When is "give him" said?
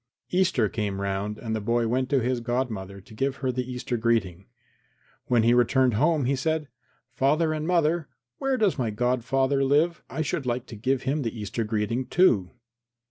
10.75-11.21